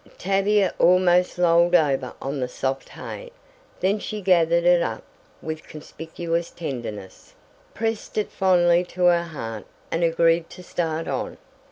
Tavia 0.17 0.73
almost 0.79 1.37
lolled 1.37 1.75
over 1.75 2.13
on 2.19 2.39
the 2.39 2.47
soft 2.47 2.89
hay, 2.89 3.31
then 3.81 3.99
she 3.99 4.19
gathered 4.19 4.63
it 4.63 4.81
up 4.81 5.03
with 5.43 5.67
conspicuous 5.67 6.49
tenderness, 6.49 7.35
pressed 7.75 8.17
it 8.17 8.31
fondly 8.31 8.83
to 8.83 9.03
her 9.03 9.21
heart, 9.25 9.65
and 9.91 10.03
agreed 10.03 10.49
to 10.49 10.63
start 10.63 11.07
on. 11.07 11.37